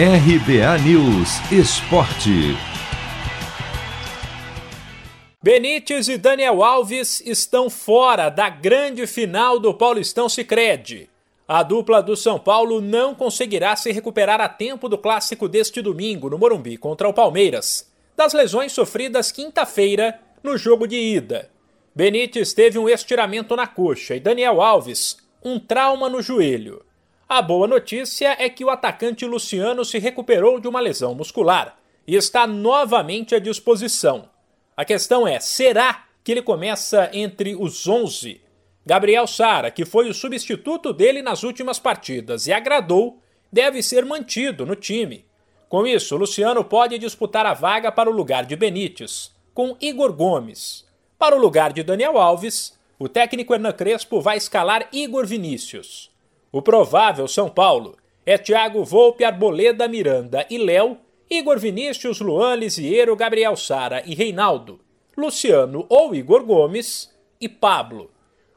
[0.00, 2.56] RBA News Esporte.
[5.42, 11.10] Benítez e Daniel Alves estão fora da grande final do Paulistão Sicredi.
[11.48, 16.30] A dupla do São Paulo não conseguirá se recuperar a tempo do clássico deste domingo
[16.30, 21.50] no Morumbi contra o Palmeiras, das lesões sofridas quinta-feira no jogo de ida.
[21.92, 26.86] Benítez teve um estiramento na coxa e Daniel Alves um trauma no joelho.
[27.30, 32.16] A boa notícia é que o atacante Luciano se recuperou de uma lesão muscular e
[32.16, 34.30] está novamente à disposição.
[34.74, 38.40] A questão é: será que ele começa entre os 11?
[38.86, 43.20] Gabriel Sara, que foi o substituto dele nas últimas partidas e agradou,
[43.52, 45.26] deve ser mantido no time.
[45.68, 50.86] Com isso, Luciano pode disputar a vaga para o lugar de Benítez, com Igor Gomes.
[51.18, 56.10] Para o lugar de Daniel Alves, o técnico Hernan Crespo vai escalar Igor Vinícius.
[56.50, 60.98] O provável São Paulo é Thiago Volpe, Arboleda, Miranda e Léo
[61.30, 64.80] Igor Vinícius, Luan Lisiero, Gabriel Sara e Reinaldo,
[65.14, 68.10] Luciano ou Igor Gomes e Pablo.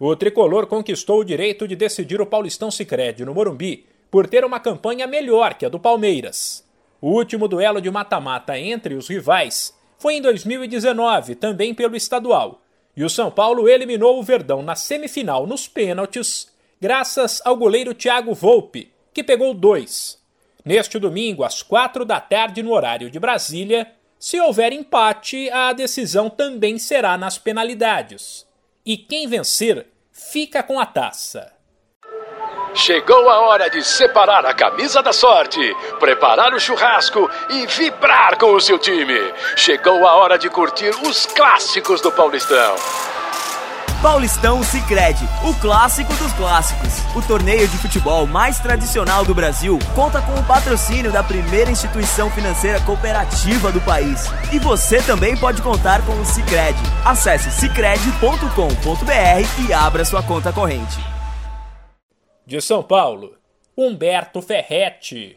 [0.00, 4.58] O tricolor conquistou o direito de decidir o Paulistão Sicredi no Morumbi por ter uma
[4.58, 6.66] campanha melhor que a do Palmeiras.
[7.00, 12.60] O último duelo de mata-mata entre os rivais foi em 2019, também pelo estadual,
[12.96, 18.34] e o São Paulo eliminou o Verdão na semifinal nos pênaltis, graças ao goleiro Thiago
[18.34, 20.18] Volpe, que pegou dois.
[20.64, 26.28] Neste domingo, às quatro da tarde, no horário de Brasília, se houver empate, a decisão
[26.28, 28.46] também será nas penalidades.
[28.84, 31.52] E quem vencer fica com a taça.
[32.74, 35.58] Chegou a hora de separar a camisa da sorte,
[35.98, 39.18] preparar o churrasco e vibrar com o seu time.
[39.56, 42.76] Chegou a hora de curtir os clássicos do Paulistão.
[44.02, 46.98] Paulistão Sicredi, o clássico dos clássicos.
[47.14, 52.30] O torneio de futebol mais tradicional do Brasil conta com o patrocínio da primeira instituição
[52.30, 54.26] financeira cooperativa do país.
[54.52, 56.78] E você também pode contar com o Sicredi.
[57.04, 60.98] Acesse sicredi.com.br e abra sua conta corrente.
[62.46, 63.32] De São Paulo,
[63.76, 65.34] Humberto Ferretti.